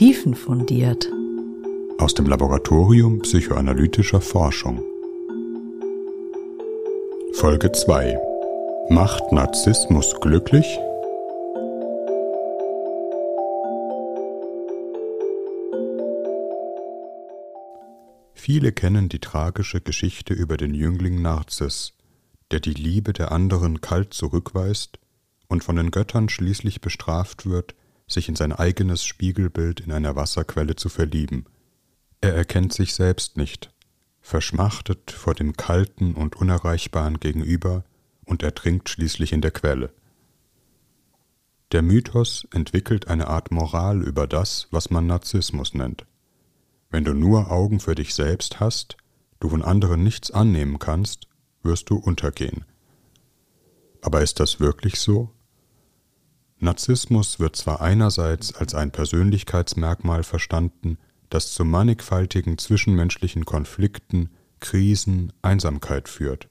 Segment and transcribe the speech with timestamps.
[0.00, 1.12] tiefenfundiert.
[1.98, 4.82] Aus dem Laboratorium psychoanalytischer Forschung.
[7.34, 8.18] Folge 2.
[8.88, 10.64] Macht Narzissmus glücklich?
[18.32, 21.92] Viele kennen die tragische Geschichte über den Jüngling Narziss,
[22.50, 24.98] der die Liebe der anderen kalt zurückweist
[25.48, 27.74] und von den Göttern schließlich bestraft wird,
[28.12, 31.46] sich in sein eigenes Spiegelbild in einer Wasserquelle zu verlieben.
[32.20, 33.72] Er erkennt sich selbst nicht,
[34.20, 37.84] verschmachtet vor dem kalten und unerreichbaren Gegenüber
[38.24, 39.92] und ertrinkt schließlich in der Quelle.
[41.72, 46.04] Der Mythos entwickelt eine Art Moral über das, was man Narzissmus nennt.
[46.90, 48.96] Wenn du nur Augen für dich selbst hast,
[49.38, 51.28] du von anderen nichts annehmen kannst,
[51.62, 52.64] wirst du untergehen.
[54.02, 55.30] Aber ist das wirklich so?
[56.62, 60.98] Narzissmus wird zwar einerseits als ein Persönlichkeitsmerkmal verstanden,
[61.30, 66.48] das zu mannigfaltigen zwischenmenschlichen Konflikten, Krisen, Einsamkeit führt.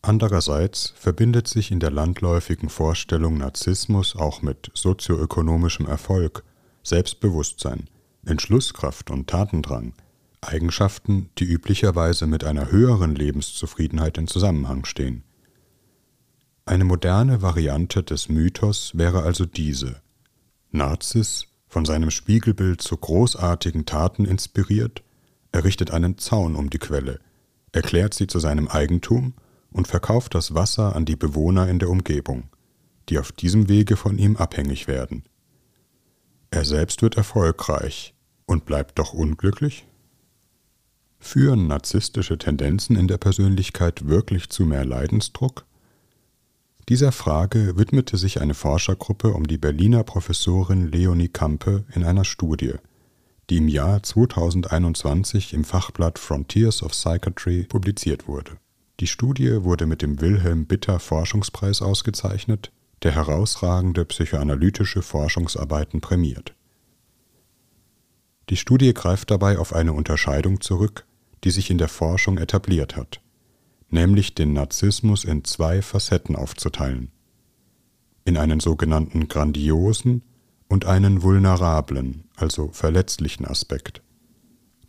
[0.00, 6.44] Andererseits verbindet sich in der landläufigen Vorstellung Narzissmus auch mit sozioökonomischem Erfolg,
[6.82, 7.88] Selbstbewusstsein,
[8.24, 9.94] Entschlusskraft und Tatendrang,
[10.40, 15.24] Eigenschaften, die üblicherweise mit einer höheren Lebenszufriedenheit in Zusammenhang stehen.
[16.66, 20.00] Eine moderne Variante des Mythos wäre also diese.
[20.70, 25.02] Narziss, von seinem Spiegelbild zu großartigen Taten inspiriert,
[25.52, 27.20] errichtet einen Zaun um die Quelle,
[27.72, 29.34] erklärt sie zu seinem Eigentum
[29.70, 32.48] und verkauft das Wasser an die Bewohner in der Umgebung,
[33.08, 35.24] die auf diesem Wege von ihm abhängig werden.
[36.50, 38.14] Er selbst wird erfolgreich,
[38.46, 39.86] und bleibt doch unglücklich?
[41.18, 45.64] Führen narzisstische Tendenzen in der Persönlichkeit wirklich zu mehr Leidensdruck?
[46.90, 52.74] Dieser Frage widmete sich eine Forschergruppe um die Berliner Professorin Leonie Kampe in einer Studie,
[53.48, 58.58] die im Jahr 2021 im Fachblatt Frontiers of Psychiatry publiziert wurde.
[59.00, 62.70] Die Studie wurde mit dem Wilhelm Bitter Forschungspreis ausgezeichnet,
[63.02, 66.54] der herausragende psychoanalytische Forschungsarbeiten prämiert.
[68.50, 71.06] Die Studie greift dabei auf eine Unterscheidung zurück,
[71.44, 73.22] die sich in der Forschung etabliert hat,
[73.94, 77.10] nämlich den Narzissmus in zwei Facetten aufzuteilen.
[78.26, 80.22] In einen sogenannten grandiosen
[80.68, 84.02] und einen vulnerablen, also verletzlichen Aspekt.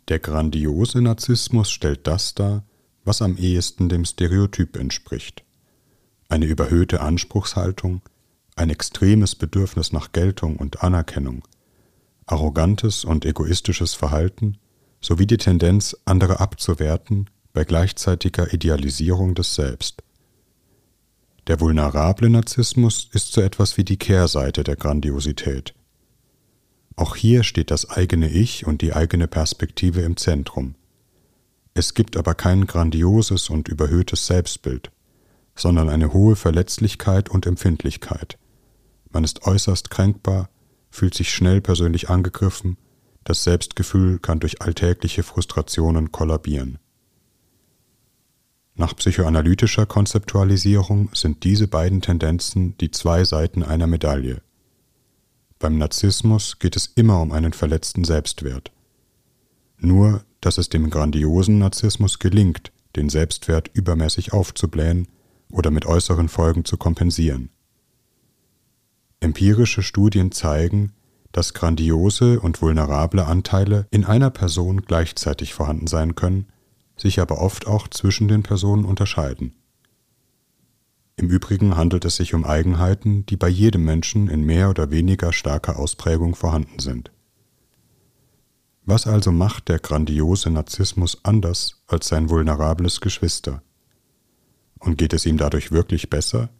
[0.08, 2.64] Der grandiose Narzissmus stellt das dar,
[3.04, 5.44] was am ehesten dem Stereotyp entspricht.
[6.28, 8.02] Eine überhöhte Anspruchshaltung,
[8.56, 11.46] ein extremes Bedürfnis nach Geltung und Anerkennung,
[12.26, 14.58] arrogantes und egoistisches Verhalten
[15.00, 20.02] sowie die Tendenz, andere abzuwerten bei gleichzeitiger Idealisierung des Selbst.
[21.46, 25.72] Der vulnerable Narzissmus ist so etwas wie die Kehrseite der Grandiosität.
[26.96, 30.74] Auch hier steht das eigene Ich und die eigene Perspektive im Zentrum.
[31.72, 34.90] Es gibt aber kein grandioses und überhöhtes Selbstbild,
[35.54, 38.36] sondern eine hohe Verletzlichkeit und Empfindlichkeit.
[39.08, 40.50] Man ist äußerst kränkbar,
[40.90, 42.76] fühlt sich schnell persönlich angegriffen,
[43.24, 46.80] das Selbstgefühl kann durch alltägliche Frustrationen kollabieren.
[48.78, 54.42] Nach psychoanalytischer Konzeptualisierung sind diese beiden Tendenzen die zwei Seiten einer Medaille.
[55.58, 58.70] Beim Narzissmus geht es immer um einen verletzten Selbstwert.
[59.78, 65.08] Nur, dass es dem grandiosen Narzissmus gelingt, den Selbstwert übermäßig aufzublähen
[65.50, 67.48] oder mit äußeren Folgen zu kompensieren.
[69.20, 70.92] Empirische Studien zeigen,
[71.32, 76.46] dass grandiose und vulnerable Anteile in einer Person gleichzeitig vorhanden sein können,
[76.96, 79.54] sich aber oft auch zwischen den Personen unterscheiden.
[81.16, 85.32] Im Übrigen handelt es sich um Eigenheiten, die bei jedem Menschen in mehr oder weniger
[85.32, 87.10] starker Ausprägung vorhanden sind.
[88.84, 93.62] Was also macht der grandiose Narzissmus anders als sein vulnerables Geschwister?
[94.78, 96.50] Und geht es ihm dadurch wirklich besser?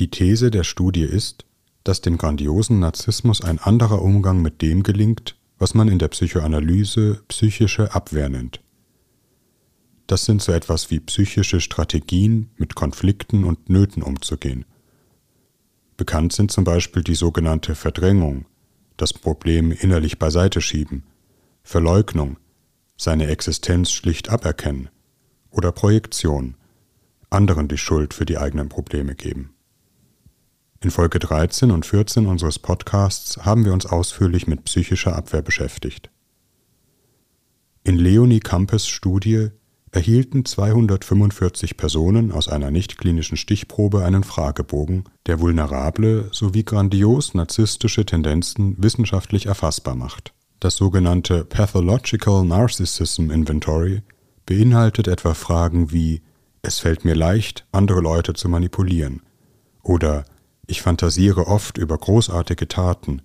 [0.00, 1.46] Die These der Studie ist,
[1.84, 7.22] dass dem grandiosen Narzissmus ein anderer Umgang mit dem gelingt, was man in der Psychoanalyse
[7.28, 8.60] psychische Abwehr nennt.
[10.06, 14.66] Das sind so etwas wie psychische Strategien, mit Konflikten und Nöten umzugehen.
[15.96, 18.46] Bekannt sind zum Beispiel die sogenannte Verdrängung,
[18.96, 21.04] das Problem innerlich beiseite schieben,
[21.62, 22.36] Verleugnung,
[22.96, 24.90] seine Existenz schlicht aberkennen
[25.50, 26.56] oder Projektion,
[27.30, 29.54] anderen die Schuld für die eigenen Probleme geben.
[30.80, 36.10] In Folge 13 und 14 unseres Podcasts haben wir uns ausführlich mit psychischer Abwehr beschäftigt.
[37.84, 39.50] In Leonie Campes Studie
[39.94, 48.74] erhielten 245 Personen aus einer nichtklinischen Stichprobe einen Fragebogen, der vulnerable sowie grandios narzisstische Tendenzen
[48.82, 50.34] wissenschaftlich erfassbar macht.
[50.58, 54.02] Das sogenannte Pathological Narcissism Inventory
[54.46, 56.22] beinhaltet etwa Fragen wie
[56.62, 59.22] Es fällt mir leicht, andere Leute zu manipulieren
[59.84, 60.24] oder
[60.66, 63.22] Ich fantasiere oft über großartige Taten,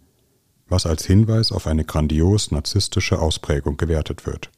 [0.68, 4.52] was als Hinweis auf eine grandios narzisstische Ausprägung gewertet wird.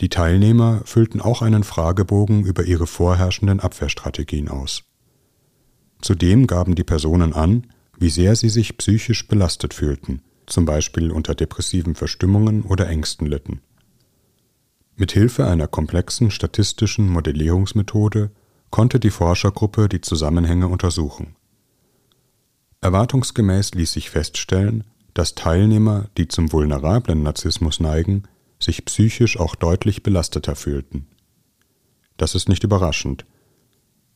[0.00, 4.82] Die Teilnehmer füllten auch einen Fragebogen über ihre vorherrschenden Abwehrstrategien aus.
[6.02, 11.34] Zudem gaben die Personen an, wie sehr sie sich psychisch belastet fühlten, zum Beispiel unter
[11.34, 13.60] depressiven Verstimmungen oder Ängsten litten.
[14.96, 18.30] Mit Hilfe einer komplexen statistischen Modellierungsmethode
[18.70, 21.36] konnte die Forschergruppe die Zusammenhänge untersuchen.
[22.80, 24.84] Erwartungsgemäß ließ sich feststellen,
[25.14, 28.24] dass Teilnehmer, die zum vulnerablen Narzissmus neigen,
[28.58, 31.06] sich psychisch auch deutlich belasteter fühlten.
[32.16, 33.24] Das ist nicht überraschend.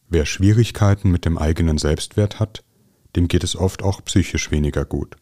[0.09, 2.65] Wer Schwierigkeiten mit dem eigenen Selbstwert hat,
[3.17, 5.17] dem geht es oft auch psychisch weniger gut.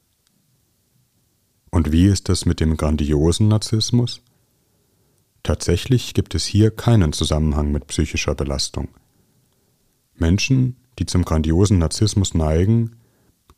[1.70, 4.23] Und wie ist es mit dem grandiosen Narzissmus?
[5.43, 8.88] Tatsächlich gibt es hier keinen Zusammenhang mit psychischer Belastung.
[10.14, 12.97] Menschen, die zum grandiosen Narzissmus neigen,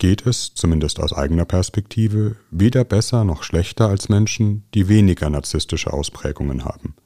[0.00, 5.92] geht es, zumindest aus eigener Perspektive, weder besser noch schlechter als Menschen, die weniger narzisstische
[5.92, 6.96] Ausprägungen haben.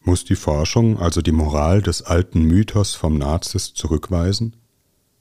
[0.00, 4.56] Muss die Forschung also die Moral des alten Mythos vom Narzis zurückweisen?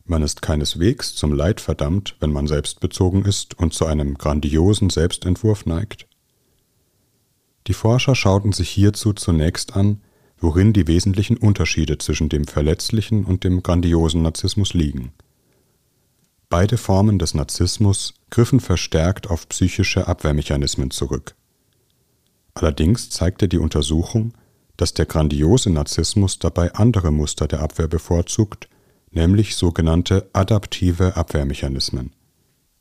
[0.06, 5.68] Man ist keineswegs zum Leid verdammt, wenn man selbstbezogen ist und zu einem grandiosen Selbstentwurf
[5.68, 6.08] neigt?
[7.68, 10.02] Die Forscher schauten sich hierzu zunächst an,
[10.40, 15.14] worin die wesentlichen Unterschiede zwischen dem verletzlichen und dem grandiosen Narzissmus liegen–
[16.52, 21.34] Beide Formen des Narzissmus griffen verstärkt auf psychische Abwehrmechanismen zurück.
[22.56, 24.34] Allerdings zeigte die Untersuchung,
[24.76, 28.68] dass der grandiose Narzissmus dabei andere Muster der Abwehr bevorzugt,
[29.12, 32.12] nämlich sogenannte adaptive Abwehrmechanismen.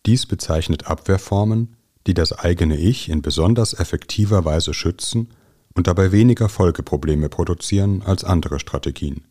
[0.04, 1.76] Dies bezeichnet Abwehrformen,
[2.08, 5.28] die das eigene Ich in besonders effektiver Weise schützen
[5.76, 9.26] und dabei weniger Folgeprobleme produzieren als andere Strategien.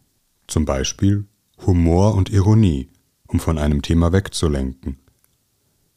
[0.48, 1.26] Zum Beispiel
[1.66, 2.88] Humor und Ironie
[3.30, 4.98] um von einem Thema wegzulenken.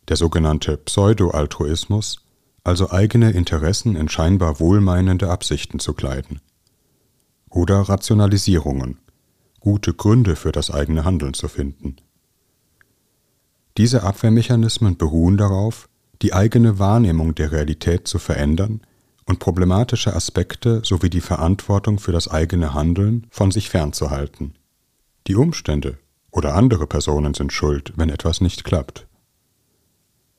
[0.08, 2.20] Der sogenannte Pseudo-Altruismus,
[2.62, 6.40] also eigene Interessen in scheinbar wohlmeinende Absichten zu kleiden.
[7.48, 8.98] Oder Rationalisierungen,
[9.60, 11.96] gute Gründe für das eigene Handeln zu finden.
[13.78, 15.88] Diese Abwehrmechanismen beruhen darauf,
[16.20, 18.82] die eigene Wahrnehmung der Realität zu verändern
[19.24, 24.54] und problematische Aspekte sowie die Verantwortung für das eigene Handeln von sich fernzuhalten.
[25.26, 25.98] Die Umstände,
[26.32, 29.06] oder andere Personen sind schuld, wenn etwas nicht klappt.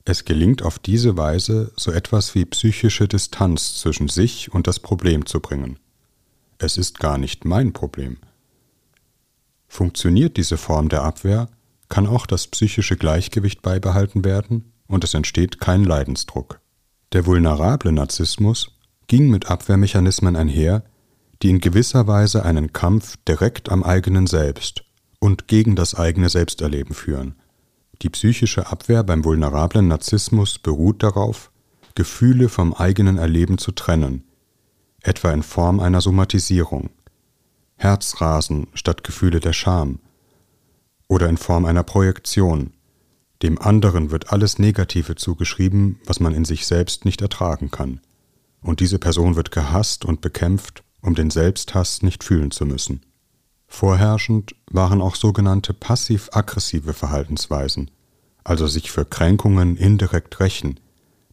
[0.04, 5.24] Es gelingt auf diese Weise, so etwas wie psychische Distanz zwischen sich und das Problem
[5.24, 5.78] zu bringen.
[6.58, 8.18] Es ist gar nicht mein Problem.
[9.66, 11.48] Funktioniert diese Form der Abwehr,
[11.88, 16.60] kann auch das psychische Gleichgewicht beibehalten werden und es entsteht kein Leidensdruck.
[17.12, 18.76] Der vulnerable Narzissmus
[19.06, 20.84] ging mit Abwehrmechanismen einher,
[21.42, 24.84] die in gewisser Weise einen Kampf direkt am eigenen Selbst
[25.24, 27.34] und gegen das eigene Selbsterleben führen.
[28.02, 31.50] Die psychische Abwehr beim vulnerablen Narzissmus beruht darauf,
[31.94, 34.24] Gefühle vom eigenen Erleben zu trennen,
[35.00, 36.90] etwa in Form einer Somatisierung,
[37.76, 39.98] Herzrasen statt Gefühle der Scham,
[41.08, 42.74] oder in Form einer Projektion,
[43.42, 48.02] dem anderen wird alles Negative zugeschrieben, was man in sich selbst nicht ertragen kann,
[48.60, 53.00] und diese Person wird gehasst und bekämpft, um den Selbsthass nicht fühlen zu müssen.
[53.74, 57.90] Vorherrschend waren auch sogenannte passiv-aggressive Verhaltensweisen,
[58.44, 60.78] also sich für Kränkungen indirekt rächen,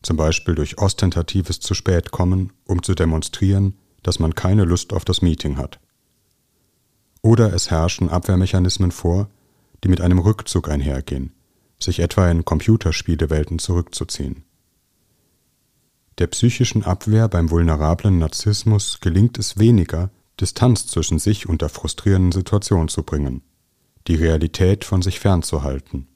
[0.01, 5.05] zum Beispiel durch ostentatives zu spät kommen, um zu demonstrieren, dass man keine Lust auf
[5.05, 5.79] das Meeting hat.
[7.21, 9.29] Oder es herrschen Abwehrmechanismen vor,
[9.83, 11.33] die mit einem Rückzug einhergehen,
[11.79, 14.45] sich etwa in Computerspielewelten zurückzuziehen.
[16.17, 20.09] Der psychischen Abwehr beim vulnerablen Narzissmus gelingt es weniger,
[20.41, 23.43] Distanz zwischen sich und der frustrierenden Situation zu bringen,
[24.07, 26.07] die Realität von sich fernzuhalten.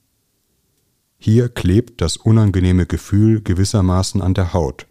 [1.16, 4.86] Hier klebt das unangenehme Gefühl gewissermaßen an der Haut,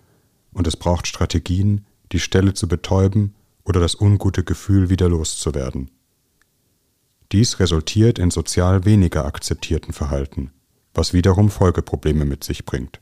[0.53, 5.91] und es braucht Strategien, die Stelle zu betäuben oder das ungute Gefühl wieder loszuwerden.
[7.31, 10.51] Dies resultiert in sozial weniger akzeptierten Verhalten,
[10.93, 13.01] was wiederum Folgeprobleme mit sich bringt.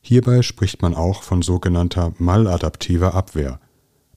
[0.00, 3.60] Hierbei spricht man auch von sogenannter maladaptiver Abwehr,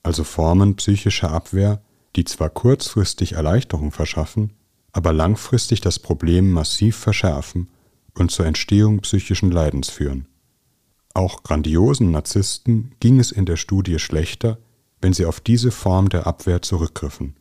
[0.02, 1.82] also Formen psychischer Abwehr,
[2.16, 4.52] die zwar kurzfristig Erleichterung verschaffen,
[4.92, 7.68] aber langfristig das Problem massiv verschärfen
[8.14, 10.26] und zur Entstehung psychischen Leidens führen.
[11.14, 14.58] Auch grandiosen Narzissten ging es in der Studie schlechter,
[15.00, 17.36] wenn sie auf diese Form der Abwehr zurückgriffen.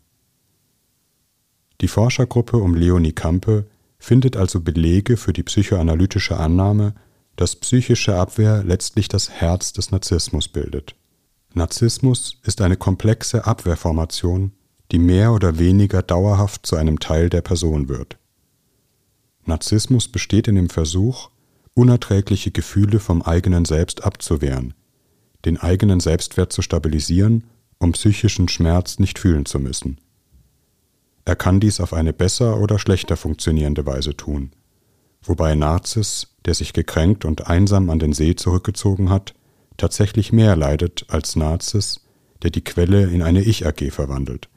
[1.82, 3.68] Die Forschergruppe um Leonie Campe
[4.00, 6.96] findet also Belege für die psychoanalytische Annahme,
[7.36, 10.96] dass psychische Abwehr letztlich das Herz des Narzissmus bildet.
[11.54, 14.51] Narzissmus ist eine komplexe Abwehrformation,
[14.92, 18.18] die mehr oder weniger dauerhaft zu einem Teil der Person wird.
[19.46, 21.30] Narzissmus besteht in dem Versuch,
[21.74, 24.74] unerträgliche Gefühle vom eigenen Selbst abzuwehren,
[25.46, 27.46] den eigenen Selbstwert zu stabilisieren,
[27.80, 30.00] um psychischen Schmerz nicht fühlen zu müssen.
[31.25, 34.51] Er kann dies auf eine besser oder schlechter funktionierende Weise tun,
[35.22, 39.34] wobei Narzis, der sich gekränkt und einsam an den See zurückgezogen hat,
[39.77, 42.01] tatsächlich mehr leidet als Narzis,
[42.43, 44.50] der die Quelle in eine Ich-AG verwandelt.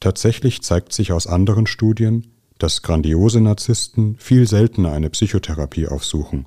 [0.00, 2.26] Tatsächlich zeigt sich aus anderen Studien,
[2.58, 6.46] dass grandiose Narzissten viel seltener eine Psychotherapie aufsuchen,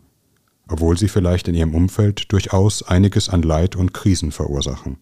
[0.67, 4.97] obwohl sie vielleicht in ihrem Umfeld durchaus einiges an Leid und Krisen verursachen.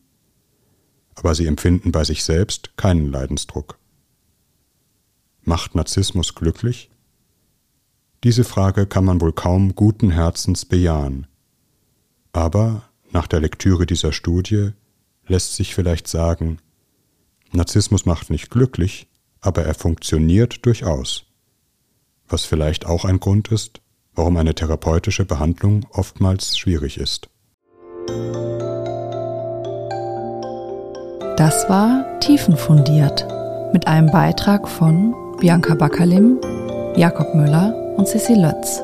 [1.15, 3.77] Aber sie empfinden bei sich selbst keinen Leidensdruck.
[5.43, 6.89] Macht Narzissmus glücklich?
[8.23, 11.27] Diese Frage kann man wohl kaum guten Herzens bejahen.
[12.33, 12.84] Aber
[13.15, 14.71] nach der Lektüre dieser Studie
[15.25, 16.59] lässt sich vielleicht sagen,
[17.53, 19.07] Narzissmus macht nicht glücklich,
[19.39, 21.23] aber er funktioniert durchaus.
[22.27, 23.79] Was vielleicht auch ein Grund ist,
[24.15, 27.29] warum eine therapeutische Behandlung oftmals schwierig ist.
[31.37, 33.25] Das war Tiefenfundiert
[33.71, 36.41] mit einem Beitrag von Bianca Backerlim,
[36.97, 38.81] Jakob Müller und Cecil Lötz.